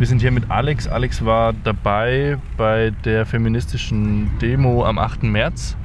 [0.00, 0.88] Wir sind hier mit Alex.
[0.88, 5.24] Alex war dabei bei der feministischen Demo am 8.
[5.24, 5.76] März,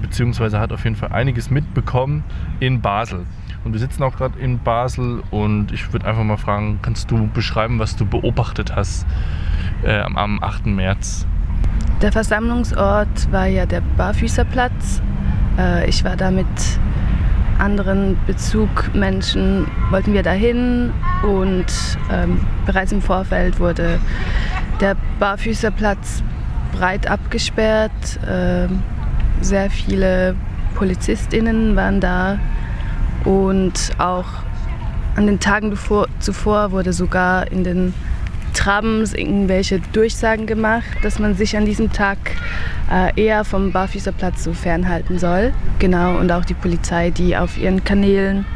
[0.00, 2.22] beziehungsweise hat auf jeden Fall einiges mitbekommen
[2.60, 3.26] in Basel.
[3.64, 7.26] Und wir sitzen auch gerade in Basel und ich würde einfach mal fragen, kannst du
[7.26, 9.04] beschreiben, was du beobachtet hast
[9.82, 10.66] äh, am 8.
[10.66, 11.26] März?
[12.00, 15.02] Der Versammlungsort war ja der Barfüßerplatz.
[15.58, 16.46] Äh, ich war da mit
[17.58, 20.92] anderen Bezugmenschen, wollten wir dahin
[21.22, 21.66] und
[22.10, 23.98] ähm, bereits im Vorfeld wurde
[24.80, 26.22] der Barfüßerplatz
[26.72, 27.92] breit abgesperrt.
[28.26, 28.68] Äh,
[29.40, 30.34] sehr viele
[30.74, 32.38] PolizistInnen waren da
[33.24, 34.26] und auch
[35.16, 35.76] an den Tagen
[36.20, 37.94] zuvor wurde sogar in den
[38.52, 42.18] Trams irgendwelche Durchsagen gemacht, dass man sich an diesem Tag
[42.90, 45.52] äh, eher vom Barfüßerplatz so fernhalten soll.
[45.78, 48.46] Genau, und auch die Polizei, die auf ihren Kanälen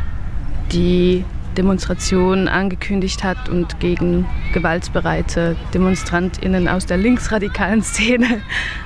[0.73, 1.25] die
[1.57, 8.27] Demonstration angekündigt hat und gegen gewaltbereite DemonstrantInnen aus der linksradikalen Szene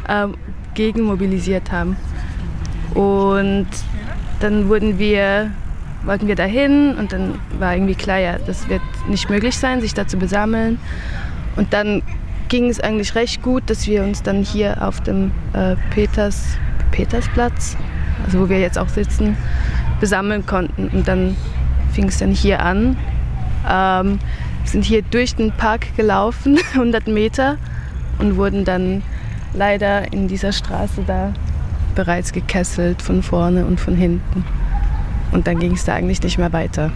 [0.09, 0.29] äh,
[0.75, 1.97] gegen mobilisiert haben.
[2.95, 3.69] Und
[4.41, 5.51] dann wurden wir
[6.05, 9.95] wollten wir dahin und dann war irgendwie klar, ja, das wird nicht möglich sein, sich
[9.95, 10.79] da zu besammeln.
[11.57, 12.03] Und dann
[12.49, 16.59] ging es eigentlich recht gut, dass wir uns dann hier auf dem äh, Peters,
[16.91, 17.77] Petersplatz,
[18.25, 19.37] also wo wir jetzt auch sitzen,
[20.01, 20.89] besammeln konnten.
[20.89, 21.37] Und dann
[21.95, 22.97] fing es dann hier an.
[23.69, 24.19] Ähm,
[24.65, 27.57] sind hier durch den Park gelaufen, 100 Meter,
[28.19, 29.03] und wurden dann
[29.55, 31.33] leider in dieser Straße da
[31.95, 34.45] bereits gekesselt von vorne und von hinten.
[35.33, 36.91] Und dann ging es da eigentlich nicht mehr weiter.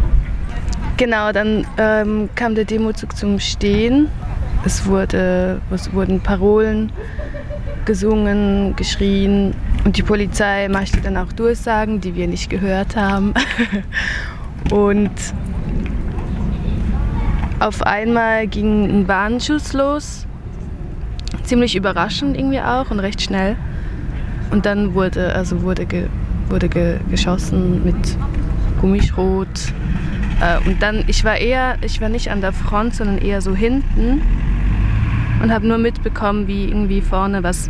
[0.97, 4.09] Genau, dann ähm, kam der Demozug zum Stehen.
[4.65, 6.91] Es, wurde, es wurden Parolen
[7.85, 9.55] gesungen, geschrien
[9.85, 13.33] und die Polizei machte dann auch Durchsagen, die wir nicht gehört haben.
[14.71, 15.11] und
[17.61, 20.27] auf einmal ging ein Warnschuss los,
[21.43, 23.57] ziemlich überraschend irgendwie auch und recht schnell.
[24.51, 26.07] Und dann wurde, also wurde ge
[26.49, 28.17] wurde ge geschossen mit
[28.81, 29.49] Gummischrot.
[30.41, 33.55] Äh, und dann, ich war eher, ich war nicht an der Front, sondern eher so
[33.55, 34.23] hinten
[35.43, 37.69] und habe nur mitbekommen, wie irgendwie vorne was,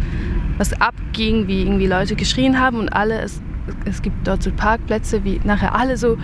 [0.58, 3.40] was abging, wie irgendwie Leute geschrien haben und alle, es,
[3.84, 6.16] es gibt dort so Parkplätze, wie nachher alle so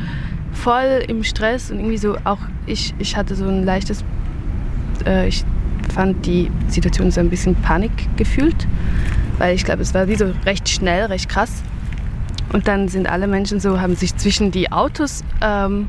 [0.54, 4.04] voll im Stress und irgendwie so auch ich, ich hatte so ein leichtes,
[5.06, 5.44] äh, ich
[5.92, 8.66] fand die Situation so ein bisschen Panik gefühlt,
[9.38, 11.62] weil ich glaube, es war wie so recht schnell, recht krass.
[12.52, 15.88] Und dann sind alle Menschen so, haben sich zwischen die Autos ähm,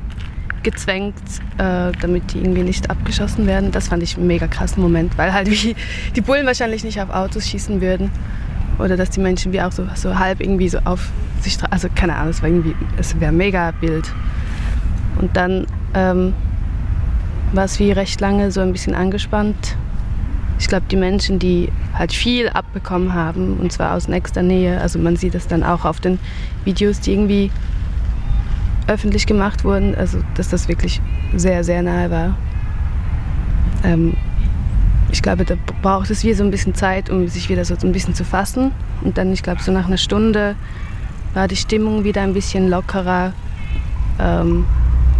[0.63, 1.13] gezwängt,
[1.57, 3.71] äh, damit die irgendwie nicht abgeschossen werden.
[3.71, 5.75] Das fand ich einen mega krassen Moment, weil halt wie
[6.15, 8.09] die Bullen wahrscheinlich nicht auf Autos schießen würden.
[8.79, 11.09] Oder dass die Menschen wie auch so, so halb irgendwie so auf
[11.39, 14.11] sich, also keine Ahnung, es war irgendwie, es wäre mega Bild.
[15.19, 16.33] Und dann ähm,
[17.53, 19.75] war es wie recht lange so ein bisschen angespannt
[20.57, 24.99] ich glaube, die Menschen, die halt viel abbekommen haben, und zwar aus nächster Nähe, also
[24.99, 26.19] man sieht es dann auch auf den
[26.63, 27.51] Videos, die irgendwie
[28.87, 31.01] öffentlich gemacht wurden, also dass das wirklich
[31.35, 32.37] sehr, sehr nahe war.
[33.83, 34.15] Ähm,
[35.11, 37.91] ich glaube, da braucht es wie so ein bisschen Zeit, um sich wieder so ein
[37.91, 38.71] bisschen zu fassen.
[39.01, 40.55] Und dann, ich glaube, so nach einer Stunde
[41.33, 43.33] war die Stimmung wieder ein bisschen lockerer.
[44.19, 44.65] Ähm,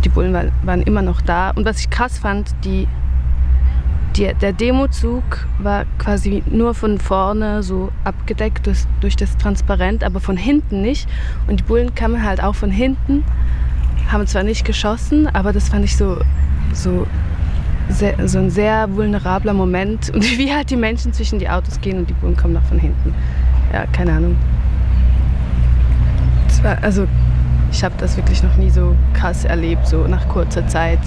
[0.06, 0.34] die Bullen
[0.64, 1.50] waren immer noch da.
[1.50, 2.88] Und was ich krass fand, die
[4.16, 5.24] die, der Demozug
[5.60, 11.10] war quasi nur von vorne so abgedeckt durch, durch das Transparent, aber von hinten nicht.
[11.48, 13.26] Und die Bullen kamen halt auch von hinten,
[14.10, 16.18] haben zwar nicht geschossen, aber das fand ich so,
[16.72, 17.06] so,
[17.90, 20.10] sehr, so ein sehr vulnerabler Moment.
[20.14, 22.80] Und wie halt die Menschen zwischen die Autos gehen und die Bullen kommen noch von
[22.80, 23.14] hinten.
[23.74, 24.38] Ja, keine Ahnung.
[26.48, 27.06] Das war, also
[27.76, 31.00] ich habe das wirklich noch nie so krass erlebt, so nach kurzer Zeit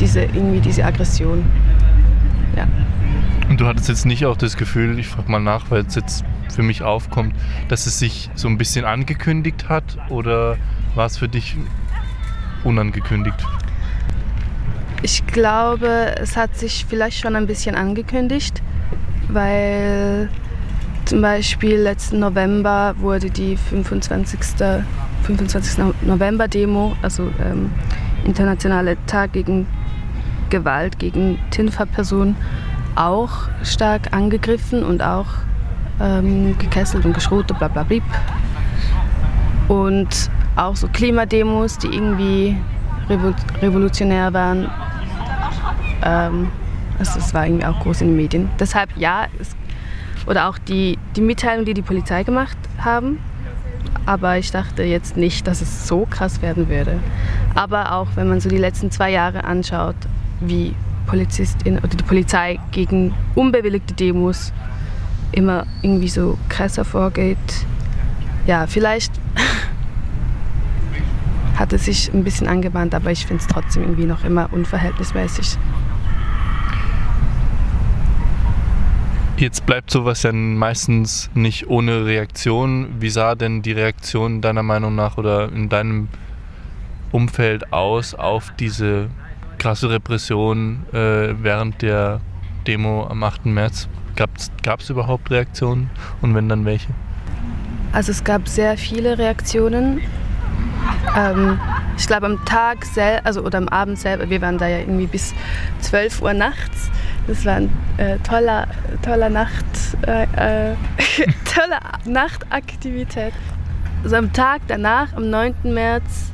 [0.00, 1.44] diese, irgendwie diese Aggression.
[2.56, 2.66] Ja.
[3.48, 6.24] Und du hattest jetzt nicht auch das Gefühl, ich frage mal nach, weil es jetzt
[6.52, 7.32] für mich aufkommt,
[7.68, 10.56] dass es sich so ein bisschen angekündigt hat oder
[10.96, 11.56] war es für dich
[12.64, 13.46] unangekündigt?
[15.02, 18.62] Ich glaube, es hat sich vielleicht schon ein bisschen angekündigt,
[19.28, 20.28] weil
[21.12, 24.40] zum Beispiel letzten November wurde die 25.
[25.24, 25.84] 25.
[26.00, 27.70] November-Demo, also ähm,
[28.24, 29.66] internationale Tag gegen
[30.48, 32.34] Gewalt gegen TINFA-Personen
[32.94, 33.30] auch
[33.62, 35.26] stark angegriffen und auch
[36.00, 37.98] ähm, gekesselt und geschrotet, bla bla bla.
[39.68, 42.56] Und auch so Klimademos, die irgendwie
[43.60, 44.66] revolutionär waren.
[46.02, 46.48] Ähm,
[46.98, 48.48] also das war irgendwie auch groß in den Medien.
[48.58, 49.54] Deshalb ja, es,
[50.26, 53.18] oder auch die, die Mitteilung, die die Polizei gemacht haben.
[54.06, 56.98] Aber ich dachte jetzt nicht, dass es so krass werden würde.
[57.54, 59.96] Aber auch wenn man so die letzten zwei Jahre anschaut,
[60.40, 60.74] wie
[61.06, 64.52] Polizistin oder die Polizei gegen unbewilligte Demos
[65.32, 67.38] immer irgendwie so krasser vorgeht.
[68.46, 69.12] Ja, vielleicht
[71.56, 75.58] hat es sich ein bisschen angebahnt, aber ich finde es trotzdem irgendwie noch immer unverhältnismäßig.
[79.36, 83.00] Jetzt bleibt sowas ja meistens nicht ohne Reaktion.
[83.00, 86.08] Wie sah denn die Reaktion deiner Meinung nach oder in deinem
[87.10, 89.08] Umfeld aus auf diese
[89.58, 92.20] krasse Repression äh, während der
[92.66, 93.46] Demo am 8.
[93.46, 93.88] März?
[94.14, 95.90] Gab es überhaupt Reaktionen
[96.20, 96.88] und wenn dann welche?
[97.92, 100.00] Also es gab sehr viele Reaktionen.
[101.16, 101.58] Ähm,
[101.96, 105.06] ich glaube am Tag selber, also oder am Abend selber, wir waren da ja irgendwie
[105.06, 105.34] bis
[105.80, 106.90] 12 Uhr nachts.
[107.26, 108.66] Das war ein äh, toller,
[109.02, 109.64] toller Nacht,
[110.06, 110.24] äh,
[110.72, 110.74] äh,
[111.44, 113.32] tolle Nachtaktivität.
[114.02, 115.54] Also am Tag danach, am 9.
[115.64, 116.32] März,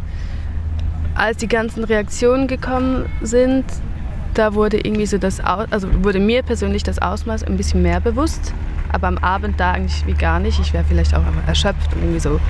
[1.14, 3.64] als die ganzen Reaktionen gekommen sind,
[4.34, 8.54] da wurde irgendwie so das, also wurde mir persönlich das Ausmaß ein bisschen mehr bewusst.
[8.90, 10.58] Aber am Abend da eigentlich wie gar nicht.
[10.60, 12.40] Ich wäre vielleicht auch erschöpft und irgendwie so,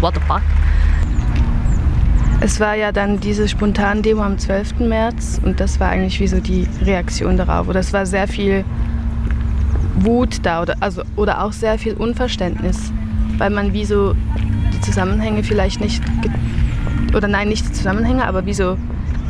[0.00, 0.42] what the fuck.
[2.40, 4.78] Es war ja dann diese spontane Demo am 12.
[4.78, 7.66] März und das war eigentlich wie so die Reaktion darauf.
[7.66, 8.64] Oder es war sehr viel
[9.96, 12.92] Wut da oder, also, oder auch sehr viel Unverständnis,
[13.38, 14.14] weil man wie so
[14.72, 16.00] die Zusammenhänge vielleicht nicht,
[17.12, 18.76] oder nein, nicht die Zusammenhänge, aber wie so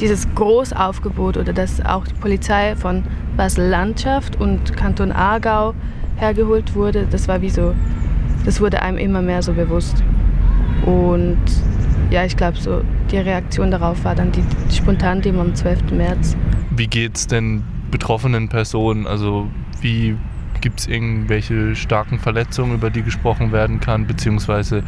[0.01, 3.05] dieses Großaufgebot oder dass auch die Polizei von
[3.39, 5.75] Basel-Landschaft und Kanton Aargau
[6.17, 7.75] hergeholt wurde, das war wie so,
[8.45, 10.05] das wurde einem immer mehr so bewusst.
[10.85, 11.39] Und
[12.11, 15.93] ja, ich glaube, so die Reaktion darauf war dann die, die Spontandemo am 12.
[15.93, 16.37] März.
[16.71, 19.07] Wie geht es denn betroffenen Personen?
[19.07, 19.49] Also
[19.81, 20.17] wie
[20.61, 24.83] gibt es irgendwelche starken Verletzungen, über die gesprochen werden kann, beziehungsweise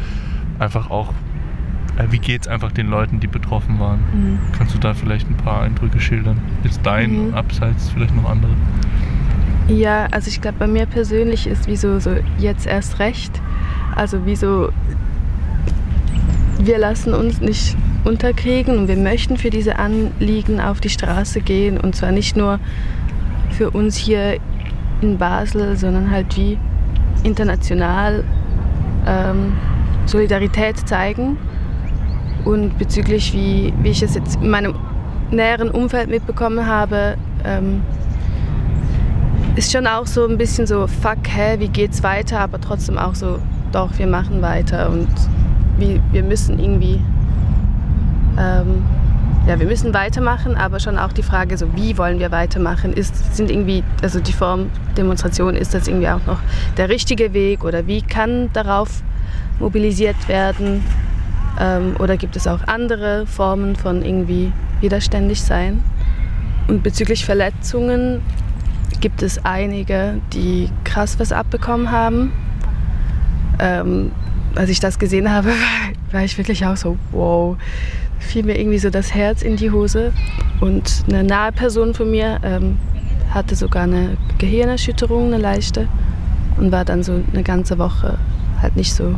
[0.59, 1.13] einfach auch,
[1.97, 4.01] äh, wie geht es einfach den Leuten, die betroffen waren?
[4.13, 4.39] Mhm.
[4.57, 6.41] Kannst du da vielleicht ein paar Eindrücke schildern?
[6.65, 7.35] Jetzt dein, mhm.
[7.35, 8.53] abseits vielleicht noch andere?
[9.69, 13.41] Ja, also ich glaube, bei mir persönlich ist wieso so jetzt erst recht.
[13.95, 14.71] Also wieso
[16.67, 21.79] wir lassen uns nicht unterkriegen und wir möchten für diese Anliegen auf die Straße gehen
[21.79, 22.59] und zwar nicht nur
[23.51, 24.39] für uns hier
[25.01, 26.59] in Basel, sondern halt wie
[27.23, 28.25] international
[29.07, 29.53] ähm,
[30.07, 31.39] Solidarität zeigen
[32.45, 34.75] und bezüglich wie, wie ich es jetzt in meinem
[35.31, 37.83] näheren Umfeld mitbekommen habe, ähm,
[39.57, 43.15] ist schon auch so ein bisschen so, fuck, hä, wie geht's weiter, aber trotzdem auch
[43.15, 43.39] so,
[43.73, 45.09] doch, wir machen weiter und
[45.81, 47.01] wie, wir müssen irgendwie,
[48.39, 48.83] ähm,
[49.47, 53.35] ja, wir müssen weitermachen, aber schon auch die Frage, so wie wollen wir weitermachen, ist,
[53.35, 56.39] sind irgendwie, also die Form Demonstration, ist das irgendwie auch noch
[56.77, 59.03] der richtige Weg oder wie kann darauf
[59.59, 60.85] mobilisiert werden?
[61.59, 65.83] Ähm, oder gibt es auch andere Formen von irgendwie widerständig sein?
[66.69, 68.23] Und bezüglich Verletzungen
[69.01, 72.33] gibt es einige, die krass was abbekommen haben.
[73.59, 74.13] Ähm,
[74.55, 75.51] als ich das gesehen habe,
[76.13, 77.57] war ich wirklich auch so, wow,
[78.19, 80.13] fiel mir irgendwie so das Herz in die Hose.
[80.61, 82.79] Und eine nahe Person von mir ähm,
[83.31, 85.89] hatte sogar eine Gehirnerschütterung, eine leichte,
[86.57, 88.19] und war dann so eine ganze Woche
[88.61, 89.15] halt nicht so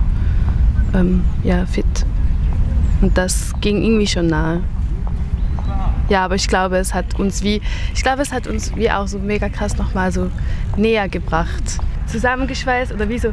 [0.95, 1.85] ähm, ja, fit.
[3.01, 4.61] Und das ging irgendwie schon nahe.
[6.09, 7.61] Ja, aber ich glaube, es hat uns wie,
[7.95, 10.31] ich glaube, es hat uns wie auch so mega krass nochmal so
[10.77, 11.79] näher gebracht.
[12.07, 13.33] Zusammengeschweißt oder wie so,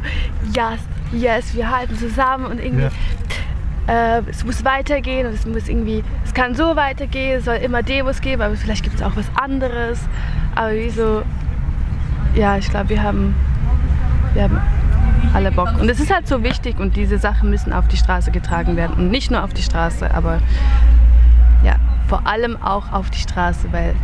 [0.54, 0.76] ja,
[1.12, 2.88] yes, wir halten zusammen und irgendwie,
[3.86, 4.18] ja.
[4.18, 7.82] äh, es muss weitergehen und es muss irgendwie, es kann so weitergehen, es soll immer
[7.82, 10.00] Demos geben, aber vielleicht gibt es auch was anderes.
[10.54, 11.22] Aber wie so,
[12.34, 13.34] ja, ich glaube, wir haben,
[14.34, 14.60] wir haben
[15.34, 15.80] alle Bock.
[15.80, 18.96] Und es ist halt so wichtig und diese Sachen müssen auf die Straße getragen werden.
[18.96, 20.40] Und nicht nur auf die Straße, aber
[21.64, 21.76] ja,
[22.08, 23.94] vor allem auch auf die Straße, weil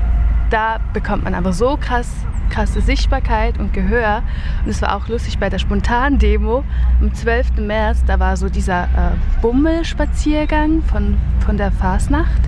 [0.50, 2.10] da bekommt man einfach so krass
[2.50, 4.22] krasse Sichtbarkeit und Gehör.
[4.64, 6.64] Und es war auch lustig bei der Spontan-Demo
[7.00, 7.58] am 12.
[7.58, 12.42] März, da war so dieser äh, Bummelspaziergang von, von der Fasnacht.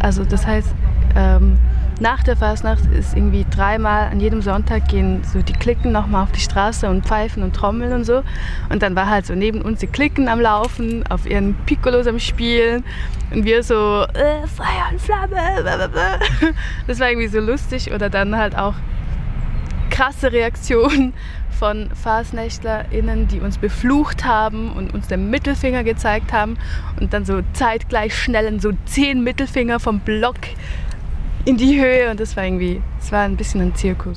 [0.00, 0.74] Also das heißt,
[1.16, 1.58] ähm,
[1.98, 6.32] nach der Fasnacht ist irgendwie dreimal an jedem Sonntag gehen so die Klicken nochmal auf
[6.32, 8.22] die Straße und pfeifen und trommeln und so.
[8.68, 12.18] Und dann war halt so neben uns die Klicken am Laufen, auf ihren Piccolos am
[12.18, 12.84] Spielen
[13.32, 15.36] und wir so äh, Feuer und Flamme.
[16.86, 17.92] Das war irgendwie so lustig.
[17.92, 18.74] Oder dann halt auch
[19.90, 21.12] krasse Reaktion
[21.58, 26.58] von FasnächtlerInnen, die uns beflucht haben und uns den Mittelfinger gezeigt haben
[27.00, 30.36] und dann so zeitgleich schnellen so zehn Mittelfinger vom Block
[31.46, 34.14] in die Höhe und das war irgendwie, es war ein bisschen ein Zirkus.